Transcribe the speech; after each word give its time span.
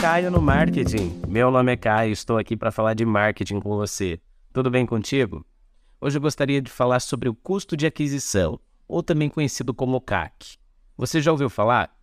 Caio 0.00 0.30
no 0.30 0.42
Marketing. 0.42 1.20
Meu 1.26 1.50
nome 1.50 1.72
é 1.72 1.76
Caio, 1.76 2.12
estou 2.12 2.36
aqui 2.36 2.56
para 2.56 2.70
falar 2.70 2.94
de 2.94 3.04
marketing 3.04 3.60
com 3.60 3.76
você. 3.76 4.20
Tudo 4.52 4.70
bem 4.70 4.84
contigo? 4.84 5.44
Hoje 6.00 6.18
eu 6.18 6.20
gostaria 6.20 6.60
de 6.60 6.70
falar 6.70 7.00
sobre 7.00 7.28
o 7.28 7.34
custo 7.34 7.76
de 7.76 7.86
aquisição, 7.86 8.60
ou 8.86 9.02
também 9.02 9.28
conhecido 9.28 9.72
como 9.72 10.00
CAC. 10.00 10.58
Você 10.96 11.20
já 11.20 11.32
ouviu 11.32 11.48
falar? 11.48 11.96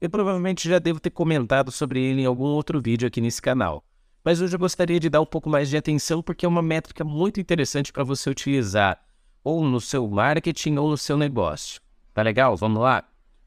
Eu 0.00 0.08
provavelmente 0.08 0.68
já 0.68 0.78
devo 0.78 1.00
ter 1.00 1.10
comentado 1.10 1.70
sobre 1.72 2.00
ele 2.00 2.22
em 2.22 2.26
algum 2.26 2.44
outro 2.44 2.80
vídeo 2.80 3.08
aqui 3.08 3.20
nesse 3.20 3.42
canal. 3.42 3.84
Mas 4.24 4.40
hoje 4.40 4.54
eu 4.54 4.60
gostaria 4.60 5.00
de 5.00 5.10
dar 5.10 5.20
um 5.20 5.26
pouco 5.26 5.50
mais 5.50 5.68
de 5.68 5.76
atenção 5.76 6.22
porque 6.22 6.46
é 6.46 6.48
uma 6.48 6.62
métrica 6.62 7.04
muito 7.04 7.40
interessante 7.40 7.92
para 7.92 8.04
você 8.04 8.30
utilizar 8.30 9.00
ou 9.42 9.64
no 9.64 9.80
seu 9.80 10.08
marketing 10.08 10.76
ou 10.76 10.90
no 10.90 10.96
seu 10.96 11.16
negócio. 11.16 11.80
Tá 12.14 12.22
legal? 12.22 12.56
Vamos 12.56 12.80
lá? 12.80 13.04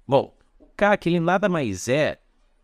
Bom, 0.08 0.38
o 0.60 0.66
CAC 0.76 1.08
ele 1.08 1.20
nada 1.20 1.50
mais 1.50 1.88
é 1.88 2.20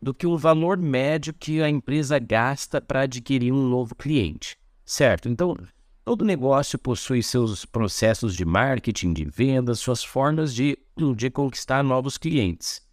do 0.05 0.14
que 0.14 0.27
o 0.27 0.38
valor 0.38 0.77
médio 0.77 1.34
que 1.34 1.64
a 1.64 1.68
empresa 1.68 2.20
gasta 2.20 2.80
para 2.80 3.02
adquirir 3.02 3.52
um 3.52 3.68
novo 3.68 3.96
cliente, 3.96 4.55
certo? 4.86 5.27
Então, 5.27 5.58
todo 6.04 6.23
negócio 6.23 6.77
possui 6.77 7.23
seus 7.23 7.66
processos 7.66 8.36
de 8.36 8.46
marketing, 8.46 9.13
de 9.13 9.26
vendas, 9.26 9.80
suas 9.80 10.04
formas 10.04 10.54
de, 10.54 10.77
de 11.16 11.32
conquistar 11.32 11.84
novos 11.84 12.20
clientes. 12.20 12.88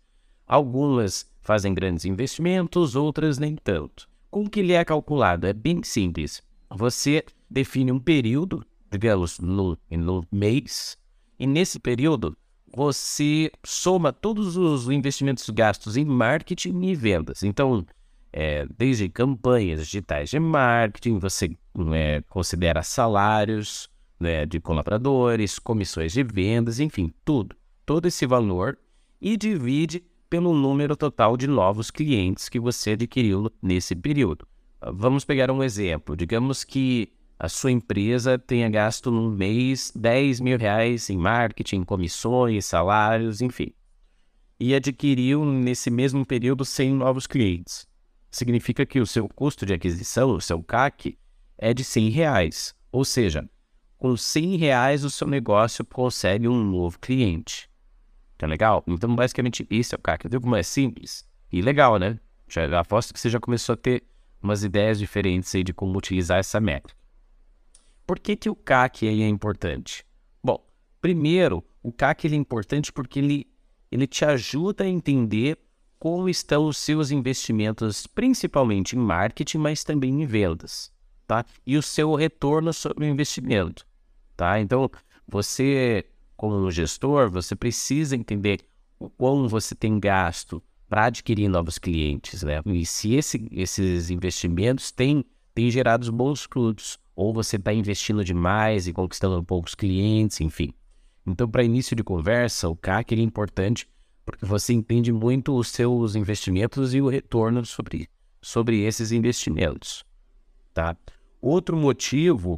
Algumas 0.47 1.30
fazem 1.43 1.75
grandes 1.75 2.06
investimentos, 2.06 2.97
outras 2.97 3.39
nem 3.39 3.56
tanto. 3.56 4.09
Como 4.31 4.48
que 4.48 4.61
ele 4.61 4.73
é 4.73 4.83
calculado? 4.83 5.47
É 5.47 5.53
bem 5.53 5.83
simples. 5.83 6.42
Você 6.70 7.27
define 7.51 7.92
um 7.92 8.01
período, 8.01 8.65
digamos, 8.91 9.39
no, 9.39 9.77
no 9.91 10.25
mês, 10.33 10.97
e 11.39 11.47
nesse 11.47 11.78
período 11.78 12.34
você 12.75 13.51
soma 13.65 14.12
todos 14.12 14.56
os 14.56 14.89
investimentos 14.89 15.48
gastos 15.51 15.97
em 15.97 16.05
marketing 16.05 16.83
e 16.83 16.95
vendas. 16.95 17.42
Então, 17.42 17.84
é, 18.33 18.67
desde 18.78 19.09
campanhas 19.09 19.87
digitais 19.87 20.31
de 20.31 20.41
marketing, 20.41 21.19
você 21.19 21.56
é, 21.95 22.23
considera 22.28 22.83
salários 22.83 23.91
né, 24.19 24.47
de 24.47 24.61
colaboradores, 24.61 25.59
comissões 25.59 26.12
de 26.12 26.23
vendas, 26.23 26.81
enfim, 26.81 27.12
tudo. 27.25 27.55
Todo 27.84 28.06
esse 28.06 28.27
valor 28.27 28.78
e 29.20 29.37
divide 29.37 30.03
pelo 30.31 30.55
número 30.55 30.97
total 30.97 31.37
de 31.37 31.47
novos 31.47 31.91
clientes 31.91 32.48
que 32.48 32.59
você 32.59 32.93
adquiriu 32.93 33.53
nesse 33.61 33.95
período. 33.95 34.47
Vamos 34.95 35.25
pegar 35.25 35.50
um 35.50 35.62
exemplo. 35.62 36.17
Digamos 36.17 36.65
que 36.65 37.12
a 37.43 37.48
sua 37.48 37.73
empresa 37.73 38.39
tenha 38.39 38.71
gasto 38.71 39.11
no 39.11 39.29
mês 39.29 39.93
10 39.97 40.39
mil 40.39 40.57
reais 40.57 41.11
em 41.11 41.17
marketing, 41.17 41.83
comissões, 41.83 42.67
salários, 42.67 43.41
enfim. 43.41 43.75
E 44.61 44.73
adquiriu 44.73 45.45
nesse 45.45 45.91
mesmo 45.91 46.25
período 46.25 46.65
100 46.65 46.95
novos 46.95 47.27
clientes. 47.27 47.84
Significa 48.31 48.87
que 48.87 49.01
o 49.01 49.07
seu 49.07 49.29
custo 49.29 49.67
de 49.67 49.75
aquisição, 49.75 50.31
o 50.31 50.41
seu 50.41 50.62
CAC, 50.62 51.19
é 51.59 51.75
de 51.75 51.83
100 51.83 52.11
reais. 52.11 52.77
Ou 52.93 53.05
seja, 53.05 53.51
com 53.99 54.17
100 54.17 54.59
reais 54.59 55.03
o 55.03 55.11
seu 55.11 55.27
negócio 55.27 55.84
consegue 55.84 56.47
um 56.47 56.62
novo 56.62 56.97
cliente. 57.01 57.69
Tá 58.39 58.47
legal? 58.47 58.84
Então, 58.87 59.17
basicamente, 59.17 59.67
isso 59.69 59.97
é 59.97 59.99
o 59.99 60.01
CAC. 60.01 60.29
Viu 60.29 60.41
como 60.41 60.55
é 60.55 60.62
simples? 60.62 61.29
E 61.51 61.61
legal, 61.61 61.99
né? 61.99 62.21
Já 62.47 62.79
aposto 62.79 63.12
que 63.12 63.19
você 63.19 63.29
já 63.29 63.41
começou 63.41 63.73
a 63.73 63.77
ter 63.77 64.05
umas 64.41 64.62
ideias 64.62 64.97
diferentes 64.97 65.53
aí 65.56 65.65
de 65.65 65.75
como 65.75 65.99
utilizar 65.99 66.39
essa 66.39 66.61
métrica. 66.61 67.02
Por 68.13 68.19
que, 68.19 68.37
que 68.37 68.51
o 68.51 68.55
CAC 68.55 69.09
é 69.09 69.27
importante? 69.27 70.05
Bom, 70.45 70.63
primeiro, 71.01 71.65
o 71.83 71.91
CAC 71.91 72.27
ele 72.27 72.35
é 72.35 72.39
importante 72.39 72.93
porque 72.93 73.19
ele, 73.19 73.47
ele 73.91 74.06
te 74.06 74.23
ajuda 74.23 74.84
a 74.84 74.87
entender 74.87 75.59
como 75.99 76.28
estão 76.28 76.67
os 76.67 76.77
seus 76.77 77.11
investimentos, 77.11 78.06
principalmente 78.06 78.95
em 78.95 78.99
marketing, 78.99 79.56
mas 79.56 79.83
também 79.83 80.21
em 80.21 80.27
vendas, 80.27 80.93
tá? 81.27 81.43
E 81.67 81.75
o 81.75 81.83
seu 81.83 82.15
retorno 82.15 82.71
sobre 82.75 83.06
o 83.06 83.09
investimento, 83.09 83.87
tá? 84.37 84.61
Então, 84.61 84.91
você, 85.27 86.05
como 86.37 86.71
gestor, 86.71 87.31
você 87.31 87.56
precisa 87.56 88.15
entender 88.15 88.61
o 88.99 89.09
quão 89.09 89.49
você 89.49 89.75
tem 89.75 89.99
gasto 89.99 90.62
para 90.87 91.06
adquirir 91.06 91.49
novos 91.49 91.78
clientes, 91.78 92.43
né? 92.43 92.61
E 92.67 92.84
se 92.84 93.15
esse, 93.15 93.49
esses 93.51 94.11
investimentos 94.11 94.91
têm, 94.91 95.25
têm 95.55 95.71
gerado 95.71 96.12
bons 96.12 96.43
frutos, 96.43 97.01
ou 97.15 97.33
você 97.33 97.56
está 97.56 97.73
investindo 97.73 98.25
demais 98.25 98.87
e 98.87 98.93
conquistando 98.93 99.43
poucos 99.43 99.75
clientes, 99.75 100.41
enfim. 100.41 100.73
Então, 101.27 101.49
para 101.49 101.62
início 101.62 101.95
de 101.95 102.03
conversa, 102.03 102.69
o 102.69 102.77
CAC 102.77 103.15
é 103.15 103.21
importante 103.21 103.89
porque 104.25 104.47
você 104.47 104.73
entende 104.73 105.12
muito 105.12 105.56
os 105.56 105.69
seus 105.69 106.15
investimentos 106.15 106.95
e 106.95 107.01
o 107.01 107.09
retorno 107.09 107.65
sobre, 107.67 108.09
sobre 108.41 108.81
esses 108.83 109.12
investimentos. 109.12 110.05
Tá? 110.72 110.97
Outro 111.41 111.77
motivo 111.77 112.56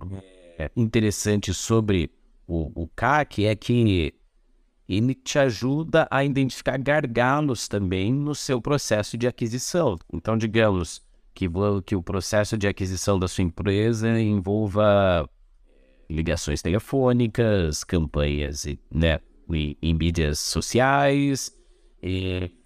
é, 0.59 0.71
interessante 0.77 1.53
sobre 1.53 2.11
o, 2.47 2.83
o 2.83 2.89
CAC 2.89 3.47
é 3.47 3.55
que 3.57 4.15
ele 4.89 5.15
te 5.15 5.39
ajuda 5.39 6.07
a 6.11 6.23
identificar 6.25 6.79
gargalos 6.79 7.67
também 7.67 8.13
no 8.13 8.35
seu 8.35 8.61
processo 8.61 9.17
de 9.17 9.27
aquisição. 9.27 9.97
Então, 10.13 10.37
digamos, 10.37 11.03
que, 11.35 11.49
que 11.85 11.97
o 11.97 12.03
processo 12.03 12.57
de 12.57 12.69
aquisição 12.69 13.19
da 13.19 13.27
sua 13.27 13.43
empresa 13.45 14.21
envolva 14.21 15.29
ligações 16.09 16.63
telefônicas, 16.63 17.83
campanhas 17.83 18.67
né, 18.91 19.19
em 19.51 19.95
mídias 19.95 20.39
sociais, 20.39 21.51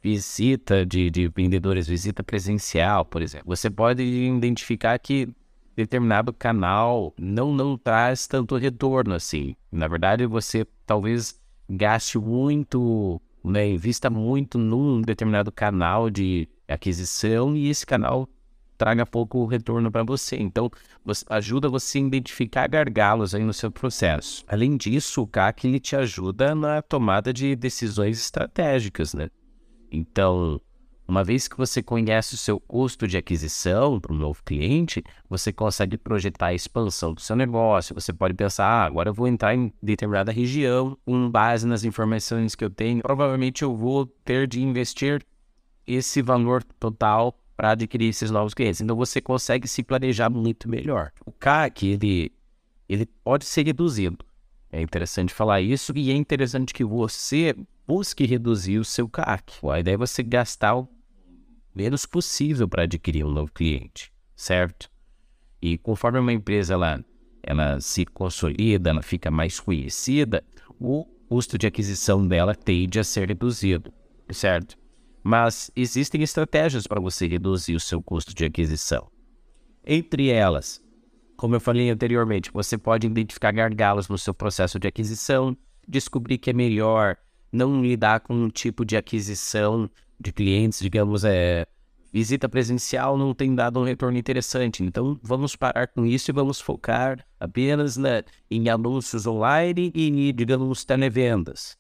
visita 0.02 0.84
de, 0.84 1.10
de 1.10 1.28
vendedores, 1.28 1.86
visita 1.86 2.22
presencial, 2.22 3.04
por 3.04 3.22
exemplo. 3.22 3.46
Você 3.48 3.70
pode 3.70 4.02
identificar 4.02 4.98
que 4.98 5.28
determinado 5.76 6.32
canal 6.32 7.14
não, 7.16 7.52
não 7.52 7.78
traz 7.78 8.26
tanto 8.26 8.56
retorno 8.56 9.14
assim. 9.14 9.54
Na 9.70 9.86
verdade, 9.86 10.26
você 10.26 10.66
talvez 10.84 11.40
gaste 11.70 12.18
muito, 12.18 13.20
né, 13.44 13.68
invista 13.68 14.10
muito 14.10 14.58
num 14.58 15.00
determinado 15.00 15.52
canal 15.52 16.10
de 16.10 16.48
aquisição 16.66 17.56
e 17.56 17.68
esse 17.68 17.86
canal 17.86 18.28
traga 18.78 19.04
pouco 19.04 19.44
retorno 19.44 19.90
para 19.90 20.04
você. 20.04 20.36
Então, 20.36 20.70
você, 21.04 21.24
ajuda 21.28 21.68
você 21.68 21.98
a 21.98 22.02
identificar 22.02 22.68
gargalos 22.68 23.34
aí 23.34 23.42
no 23.42 23.52
seu 23.52 23.70
processo. 23.70 24.44
Além 24.46 24.76
disso, 24.76 25.22
o 25.22 25.26
CAC 25.26 25.66
ele 25.66 25.80
te 25.80 25.96
ajuda 25.96 26.54
na 26.54 26.80
tomada 26.80 27.32
de 27.32 27.56
decisões 27.56 28.18
estratégicas, 28.18 29.12
né? 29.12 29.28
Então, 29.90 30.60
uma 31.08 31.24
vez 31.24 31.48
que 31.48 31.56
você 31.56 31.82
conhece 31.82 32.34
o 32.34 32.36
seu 32.36 32.60
custo 32.60 33.08
de 33.08 33.16
aquisição 33.16 33.98
para 33.98 34.12
um 34.12 34.16
novo 34.16 34.42
cliente, 34.44 35.02
você 35.26 35.50
consegue 35.50 35.96
projetar 35.96 36.48
a 36.48 36.54
expansão 36.54 37.14
do 37.14 37.20
seu 37.22 37.34
negócio. 37.34 37.94
Você 37.94 38.12
pode 38.12 38.34
pensar, 38.34 38.66
ah, 38.66 38.84
agora 38.84 39.08
eu 39.08 39.14
vou 39.14 39.26
entrar 39.26 39.54
em 39.54 39.72
determinada 39.82 40.30
região, 40.30 40.98
com 41.06 41.30
base 41.30 41.66
nas 41.66 41.82
informações 41.82 42.54
que 42.54 42.62
eu 42.62 42.68
tenho, 42.68 43.00
provavelmente 43.00 43.62
eu 43.62 43.74
vou 43.74 44.04
ter 44.04 44.46
de 44.46 44.60
investir 44.62 45.24
esse 45.86 46.20
valor 46.20 46.62
total 46.78 47.34
para 47.58 47.72
adquirir 47.72 48.10
esses 48.10 48.30
novos 48.30 48.54
clientes. 48.54 48.80
Então 48.80 48.94
você 48.94 49.20
consegue 49.20 49.66
se 49.66 49.82
planejar 49.82 50.30
muito 50.30 50.68
melhor. 50.68 51.10
O 51.26 51.32
CAC, 51.32 51.88
ele, 51.88 52.32
ele 52.88 53.04
pode 53.04 53.44
ser 53.44 53.66
reduzido. 53.66 54.24
É 54.70 54.80
interessante 54.80 55.34
falar 55.34 55.60
isso 55.60 55.92
e 55.96 56.12
é 56.12 56.14
interessante 56.14 56.72
que 56.72 56.84
você 56.84 57.56
busque 57.84 58.24
reduzir 58.24 58.78
o 58.78 58.84
seu 58.84 59.08
CAC. 59.08 59.54
A 59.68 59.80
ideia 59.80 59.94
é 59.94 59.98
você 59.98 60.22
gastar 60.22 60.76
o 60.76 60.88
menos 61.74 62.06
possível 62.06 62.68
para 62.68 62.84
adquirir 62.84 63.24
um 63.24 63.30
novo 63.30 63.50
cliente, 63.52 64.12
certo? 64.36 64.88
E 65.60 65.76
conforme 65.78 66.20
uma 66.20 66.32
empresa 66.32 66.74
ela, 66.74 67.04
ela 67.42 67.80
se 67.80 68.06
consolida, 68.06 68.90
ela 68.90 69.02
fica 69.02 69.32
mais 69.32 69.58
conhecida, 69.58 70.44
o 70.78 71.04
custo 71.28 71.58
de 71.58 71.66
aquisição 71.66 72.24
dela 72.24 72.54
tende 72.54 73.00
a 73.00 73.04
ser 73.04 73.26
reduzido, 73.26 73.92
certo? 74.30 74.78
Mas 75.28 75.70
existem 75.76 76.22
estratégias 76.22 76.86
para 76.86 76.98
você 76.98 77.26
reduzir 77.28 77.74
o 77.74 77.80
seu 77.80 78.00
custo 78.00 78.34
de 78.34 78.46
aquisição. 78.46 79.10
Entre 79.84 80.30
elas, 80.30 80.82
como 81.36 81.54
eu 81.54 81.60
falei 81.60 81.90
anteriormente, 81.90 82.50
você 82.50 82.78
pode 82.78 83.06
identificar 83.06 83.52
gargalos 83.52 84.08
no 84.08 84.16
seu 84.16 84.32
processo 84.32 84.78
de 84.78 84.88
aquisição, 84.88 85.54
descobrir 85.86 86.38
que 86.38 86.48
é 86.48 86.54
melhor 86.54 87.14
não 87.52 87.82
lidar 87.82 88.20
com 88.20 88.32
um 88.32 88.48
tipo 88.48 88.86
de 88.86 88.96
aquisição 88.96 89.90
de 90.18 90.32
clientes, 90.32 90.80
digamos, 90.80 91.24
é, 91.24 91.66
visita 92.10 92.48
presencial 92.48 93.18
não 93.18 93.34
tem 93.34 93.54
dado 93.54 93.78
um 93.80 93.84
retorno 93.84 94.16
interessante. 94.16 94.82
Então, 94.82 95.20
vamos 95.22 95.54
parar 95.54 95.88
com 95.88 96.06
isso 96.06 96.30
e 96.30 96.32
vamos 96.32 96.58
focar 96.58 97.22
apenas 97.38 97.98
em 98.50 98.70
anúncios 98.70 99.26
online 99.26 99.92
e, 99.94 100.32
digamos, 100.32 100.86
televendas 100.86 101.76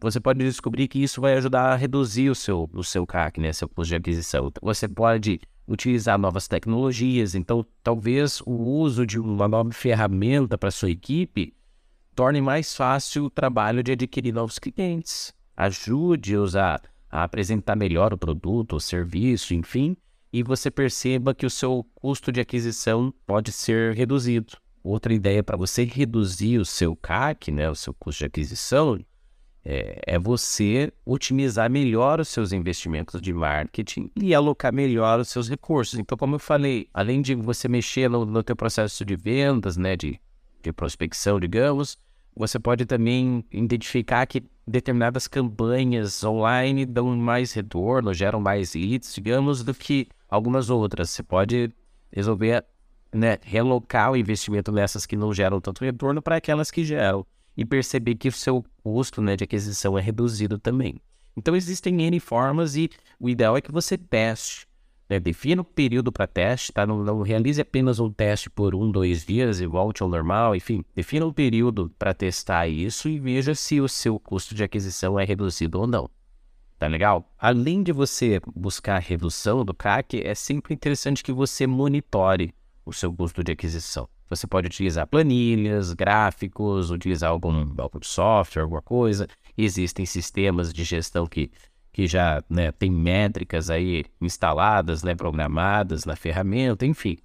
você 0.00 0.18
pode 0.18 0.38
descobrir 0.40 0.88
que 0.88 1.02
isso 1.02 1.20
vai 1.20 1.34
ajudar 1.34 1.72
a 1.72 1.76
reduzir 1.76 2.30
o 2.30 2.34
seu, 2.34 2.68
o 2.72 2.82
seu 2.82 3.06
CAC, 3.06 3.40
né, 3.40 3.52
seu 3.52 3.68
custo 3.68 3.90
de 3.90 3.96
aquisição. 3.96 4.50
Você 4.62 4.88
pode 4.88 5.40
utilizar 5.68 6.18
novas 6.18 6.48
tecnologias, 6.48 7.34
então 7.34 7.64
talvez 7.82 8.40
o 8.46 8.52
uso 8.52 9.06
de 9.06 9.20
uma 9.20 9.46
nova 9.46 9.70
ferramenta 9.72 10.56
para 10.56 10.70
sua 10.70 10.90
equipe 10.90 11.54
torne 12.14 12.40
mais 12.40 12.74
fácil 12.74 13.26
o 13.26 13.30
trabalho 13.30 13.82
de 13.82 13.92
adquirir 13.92 14.32
novos 14.32 14.58
clientes. 14.58 15.32
Ajude-os 15.56 16.56
a, 16.56 16.80
a 17.10 17.22
apresentar 17.22 17.76
melhor 17.76 18.12
o 18.12 18.18
produto, 18.18 18.76
o 18.76 18.80
serviço, 18.80 19.54
enfim, 19.54 19.96
e 20.32 20.42
você 20.42 20.70
perceba 20.70 21.34
que 21.34 21.46
o 21.46 21.50
seu 21.50 21.86
custo 21.94 22.32
de 22.32 22.40
aquisição 22.40 23.12
pode 23.26 23.52
ser 23.52 23.94
reduzido. 23.94 24.54
Outra 24.82 25.12
ideia 25.12 25.42
para 25.42 25.56
você 25.56 25.84
reduzir 25.84 26.58
o 26.58 26.64
seu 26.64 26.96
CAC, 26.96 27.50
né, 27.50 27.70
o 27.70 27.74
seu 27.74 27.92
custo 27.92 28.20
de 28.20 28.26
aquisição, 28.26 28.98
é, 29.64 30.00
é, 30.06 30.18
você 30.18 30.92
otimizar 31.04 31.70
melhor 31.70 32.20
os 32.20 32.28
seus 32.28 32.52
investimentos 32.52 33.20
de 33.20 33.32
marketing 33.32 34.10
e 34.16 34.34
alocar 34.34 34.72
melhor 34.72 35.20
os 35.20 35.28
seus 35.28 35.48
recursos. 35.48 35.98
Então, 35.98 36.16
como 36.16 36.36
eu 36.36 36.38
falei, 36.38 36.88
além 36.94 37.20
de 37.20 37.34
você 37.34 37.68
mexer 37.68 38.08
no, 38.08 38.24
no 38.24 38.42
teu 38.42 38.56
processo 38.56 39.04
de 39.04 39.16
vendas, 39.16 39.76
né, 39.76 39.96
de, 39.96 40.18
de 40.62 40.72
prospecção, 40.72 41.38
digamos, 41.38 41.98
você 42.34 42.58
pode 42.58 42.86
também 42.86 43.44
identificar 43.50 44.24
que 44.26 44.42
determinadas 44.66 45.26
campanhas 45.26 46.22
online 46.24 46.86
dão 46.86 47.14
mais 47.16 47.52
retorno, 47.52 48.14
geram 48.14 48.40
mais 48.40 48.74
leads, 48.74 49.14
digamos, 49.14 49.62
do 49.62 49.74
que 49.74 50.08
algumas 50.28 50.70
outras. 50.70 51.10
Você 51.10 51.22
pode 51.22 51.70
resolver 52.10 52.64
né, 53.12 53.38
relocar 53.42 54.12
o 54.12 54.16
investimento 54.16 54.72
nessas 54.72 55.04
que 55.04 55.16
não 55.16 55.34
geram 55.34 55.60
tanto 55.60 55.84
retorno 55.84 56.22
para 56.22 56.36
aquelas 56.36 56.70
que 56.70 56.84
geram 56.84 57.26
e 57.60 57.64
perceber 57.66 58.14
que 58.14 58.26
o 58.26 58.32
seu 58.32 58.64
custo 58.82 59.20
né, 59.20 59.36
de 59.36 59.44
aquisição 59.44 59.98
é 59.98 60.00
reduzido 60.00 60.58
também. 60.58 60.98
Então 61.36 61.54
existem 61.54 62.00
N 62.00 62.18
formas 62.18 62.74
e 62.74 62.88
o 63.20 63.28
ideal 63.28 63.54
é 63.54 63.60
que 63.60 63.70
você 63.70 63.98
teste. 63.98 64.66
Né? 65.06 65.20
Defina 65.20 65.60
o 65.60 65.64
período 65.64 66.10
para 66.10 66.26
teste, 66.26 66.72
tá? 66.72 66.86
Não, 66.86 67.04
não, 67.04 67.20
realize 67.20 67.60
apenas 67.60 68.00
um 68.00 68.10
teste 68.10 68.48
por 68.48 68.74
um, 68.74 68.90
dois 68.90 69.26
dias 69.26 69.60
e 69.60 69.66
volte 69.66 70.02
ao 70.02 70.08
normal. 70.08 70.56
Enfim, 70.56 70.82
defina 70.96 71.26
um 71.26 71.32
período 71.34 71.92
para 71.98 72.14
testar 72.14 72.66
isso 72.66 73.10
e 73.10 73.20
veja 73.20 73.54
se 73.54 73.78
o 73.78 73.88
seu 73.90 74.18
custo 74.18 74.54
de 74.54 74.64
aquisição 74.64 75.20
é 75.20 75.24
reduzido 75.26 75.80
ou 75.80 75.86
não. 75.86 76.08
Tá 76.78 76.86
legal? 76.86 77.30
Além 77.38 77.82
de 77.82 77.92
você 77.92 78.40
buscar 78.56 78.96
a 78.96 79.00
redução 79.00 79.66
do 79.66 79.74
CAC, 79.74 80.22
é 80.22 80.34
sempre 80.34 80.72
interessante 80.72 81.22
que 81.22 81.30
você 81.30 81.66
monitore 81.66 82.54
o 82.86 82.92
seu 82.92 83.12
custo 83.12 83.44
de 83.44 83.52
aquisição. 83.52 84.08
Você 84.30 84.46
pode 84.46 84.68
utilizar 84.68 85.08
planilhas, 85.08 85.92
gráficos, 85.92 86.92
utilizar 86.92 87.30
algum, 87.30 87.74
algum 87.76 87.98
software, 88.00 88.62
alguma 88.62 88.80
coisa. 88.80 89.26
Existem 89.58 90.06
sistemas 90.06 90.72
de 90.72 90.84
gestão 90.84 91.26
que, 91.26 91.50
que 91.92 92.06
já 92.06 92.40
né, 92.48 92.70
tem 92.70 92.90
métricas 92.90 93.68
aí 93.68 94.04
instaladas, 94.20 95.02
né, 95.02 95.16
programadas 95.16 96.04
na 96.04 96.14
ferramenta, 96.14 96.86
enfim. 96.86 97.18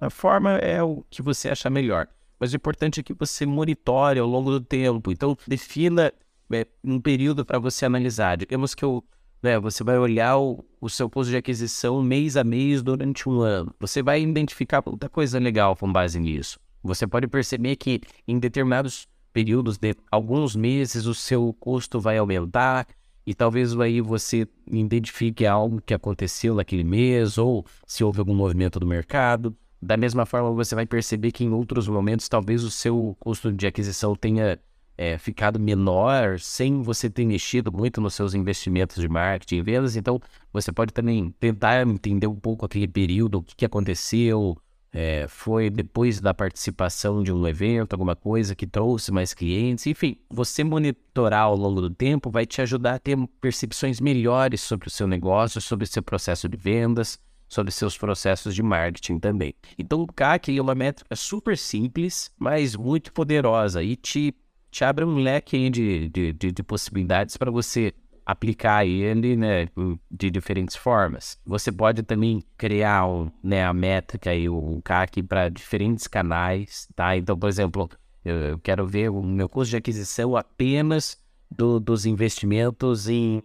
A 0.00 0.10
forma 0.10 0.56
é 0.56 0.82
o 0.82 1.04
que 1.08 1.22
você 1.22 1.48
achar 1.48 1.70
melhor. 1.70 2.08
Mas 2.40 2.52
o 2.52 2.56
importante 2.56 2.98
é 2.98 3.04
que 3.04 3.14
você 3.14 3.46
monitore 3.46 4.18
ao 4.18 4.26
longo 4.26 4.50
do 4.50 4.60
tempo. 4.60 5.12
Então, 5.12 5.38
defina 5.46 6.12
é, 6.52 6.66
um 6.82 7.00
período 7.00 7.46
para 7.46 7.60
você 7.60 7.86
analisar. 7.86 8.36
Digamos 8.36 8.74
que 8.74 8.84
eu 8.84 9.04
né? 9.42 9.58
Você 9.58 9.82
vai 9.82 9.98
olhar 9.98 10.38
o, 10.38 10.64
o 10.80 10.88
seu 10.88 11.10
custo 11.10 11.30
de 11.30 11.36
aquisição 11.36 12.00
mês 12.02 12.36
a 12.36 12.44
mês 12.44 12.82
durante 12.82 13.28
um 13.28 13.40
ano. 13.40 13.74
Você 13.80 14.02
vai 14.02 14.22
identificar 14.22 14.82
muita 14.86 15.08
coisa 15.08 15.38
legal 15.38 15.74
com 15.74 15.92
base 15.92 16.18
nisso. 16.20 16.58
Você 16.82 17.06
pode 17.06 17.26
perceber 17.26 17.76
que 17.76 18.00
em 18.26 18.38
determinados 18.38 19.08
períodos 19.32 19.78
de 19.78 19.94
alguns 20.10 20.54
meses 20.54 21.06
o 21.06 21.14
seu 21.14 21.54
custo 21.58 22.00
vai 22.00 22.18
aumentar 22.18 22.86
e 23.26 23.34
talvez 23.34 23.78
aí 23.78 24.00
você 24.00 24.46
identifique 24.66 25.46
algo 25.46 25.80
que 25.80 25.94
aconteceu 25.94 26.54
naquele 26.54 26.84
mês 26.84 27.38
ou 27.38 27.64
se 27.86 28.02
houve 28.02 28.18
algum 28.18 28.34
movimento 28.34 28.80
do 28.80 28.86
mercado. 28.86 29.56
Da 29.80 29.96
mesma 29.96 30.26
forma, 30.26 30.52
você 30.52 30.74
vai 30.74 30.86
perceber 30.86 31.32
que 31.32 31.44
em 31.44 31.50
outros 31.50 31.88
momentos 31.88 32.28
talvez 32.28 32.62
o 32.62 32.70
seu 32.70 33.16
custo 33.18 33.52
de 33.52 33.66
aquisição 33.66 34.14
tenha 34.14 34.58
é, 35.02 35.18
ficado 35.18 35.58
menor 35.58 36.38
sem 36.38 36.80
você 36.80 37.10
ter 37.10 37.26
mexido 37.26 37.72
muito 37.72 38.00
nos 38.00 38.14
seus 38.14 38.34
investimentos 38.34 39.00
de 39.00 39.08
marketing 39.08 39.56
e 39.56 39.62
vendas. 39.62 39.96
Então, 39.96 40.20
você 40.52 40.70
pode 40.70 40.92
também 40.92 41.34
tentar 41.40 41.84
entender 41.84 42.28
um 42.28 42.36
pouco 42.36 42.64
aquele 42.64 42.86
período, 42.86 43.38
o 43.38 43.42
que, 43.42 43.56
que 43.56 43.64
aconteceu, 43.64 44.56
é, 44.92 45.26
foi 45.26 45.70
depois 45.70 46.20
da 46.20 46.32
participação 46.32 47.20
de 47.20 47.32
um 47.32 47.48
evento, 47.48 47.94
alguma 47.94 48.14
coisa 48.14 48.54
que 48.54 48.64
trouxe 48.64 49.10
mais 49.10 49.34
clientes, 49.34 49.88
enfim, 49.88 50.18
você 50.30 50.62
monitorar 50.62 51.44
ao 51.44 51.56
longo 51.56 51.80
do 51.80 51.90
tempo 51.90 52.30
vai 52.30 52.46
te 52.46 52.62
ajudar 52.62 52.94
a 52.94 52.98
ter 53.00 53.18
percepções 53.40 54.00
melhores 54.00 54.60
sobre 54.60 54.86
o 54.86 54.90
seu 54.90 55.08
negócio, 55.08 55.60
sobre 55.60 55.84
o 55.84 55.88
seu 55.88 56.02
processo 56.02 56.48
de 56.48 56.56
vendas, 56.56 57.18
sobre 57.48 57.72
seus 57.72 57.98
processos 57.98 58.54
de 58.54 58.62
marketing 58.62 59.18
também. 59.18 59.52
Então, 59.76 60.00
o 60.00 60.06
CAC 60.06 60.56
é 60.56 60.62
uma 60.62 60.74
métrica 60.76 61.16
super 61.16 61.58
simples, 61.58 62.30
mas 62.38 62.76
muito 62.76 63.12
poderosa 63.12 63.82
e 63.82 63.96
te 63.96 64.34
te 64.72 64.84
abre 64.84 65.04
um 65.04 65.16
leque 65.16 65.68
de, 65.68 66.08
de, 66.08 66.32
de, 66.32 66.50
de 66.50 66.62
possibilidades 66.62 67.36
para 67.36 67.50
você 67.50 67.92
aplicar 68.24 68.86
ele 68.86 69.36
né, 69.36 69.68
de 70.10 70.30
diferentes 70.30 70.74
formas. 70.74 71.38
Você 71.44 71.70
pode 71.70 72.02
também 72.02 72.42
criar 72.56 73.06
um, 73.06 73.30
né, 73.42 73.64
a 73.66 73.72
métrica 73.74 74.34
e 74.34 74.48
o 74.48 74.80
CAC 74.82 75.22
para 75.22 75.50
diferentes 75.50 76.06
canais, 76.06 76.88
tá? 76.96 77.14
Então, 77.16 77.38
por 77.38 77.48
exemplo, 77.48 77.90
eu 78.24 78.58
quero 78.60 78.86
ver 78.86 79.10
o 79.10 79.22
meu 79.22 79.48
custo 79.48 79.70
de 79.70 79.76
aquisição 79.76 80.36
apenas 80.36 81.18
do, 81.50 81.78
dos 81.78 82.06
investimentos 82.06 83.08
em, 83.08 83.42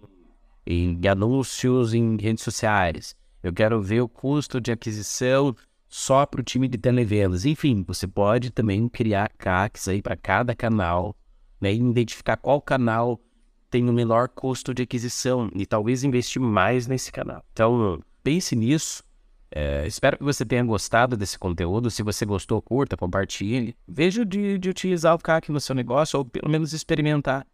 em 0.65 0.97
anúncios 1.09 1.93
em 1.93 2.15
redes 2.15 2.43
sociais. 2.43 3.15
Eu 3.43 3.51
quero 3.51 3.81
ver 3.81 4.01
o 4.01 4.07
custo 4.07 4.61
de 4.61 4.71
aquisição 4.71 5.53
só 5.97 6.27
para 6.27 6.41
o 6.41 6.43
time 6.43 6.67
de 6.67 6.77
televendas. 6.77 7.43
Enfim, 7.43 7.83
você 7.85 8.07
pode 8.07 8.51
também 8.51 8.87
criar 8.87 9.31
CACs 9.35 9.87
aí 9.87 9.99
para 9.99 10.15
cada 10.15 10.55
canal, 10.55 11.15
né, 11.59 11.73
e 11.73 11.77
identificar 11.77 12.37
qual 12.37 12.61
canal 12.61 13.19
tem 13.67 13.89
o 13.89 13.91
menor 13.91 14.29
custo 14.29 14.75
de 14.75 14.83
aquisição 14.83 15.49
e 15.55 15.65
talvez 15.65 16.03
investir 16.03 16.39
mais 16.39 16.85
nesse 16.85 17.11
canal. 17.11 17.43
Então, 17.51 17.99
pense 18.23 18.55
nisso. 18.55 19.03
É, 19.49 19.87
espero 19.87 20.19
que 20.19 20.23
você 20.23 20.45
tenha 20.45 20.63
gostado 20.63 21.17
desse 21.17 21.39
conteúdo. 21.39 21.89
Se 21.89 22.03
você 22.03 22.27
gostou, 22.27 22.61
curta, 22.61 22.95
compartilhe. 22.95 23.75
Veja 23.87 24.23
de, 24.23 24.59
de 24.59 24.69
utilizar 24.69 25.15
o 25.15 25.17
CAC 25.17 25.51
no 25.51 25.59
seu 25.59 25.73
negócio 25.73 26.19
ou 26.19 26.25
pelo 26.25 26.47
menos 26.47 26.73
experimentar. 26.73 27.45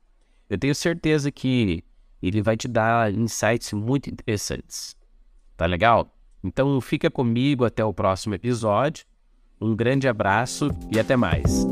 Eu 0.49 0.57
tenho 0.57 0.75
certeza 0.75 1.31
que 1.31 1.81
ele 2.21 2.41
vai 2.41 2.57
te 2.57 2.67
dar 2.67 3.09
insights 3.13 3.71
muito 3.71 4.09
interessantes. 4.09 4.97
Tá 5.55 5.65
legal? 5.65 6.13
Então 6.43 6.79
fica 6.81 7.09
comigo 7.09 7.63
até 7.65 7.83
o 7.83 7.93
próximo 7.93 8.35
episódio. 8.35 9.05
Um 9.61 9.75
grande 9.75 10.07
abraço 10.07 10.69
e 10.91 10.99
até 10.99 11.15
mais. 11.15 11.65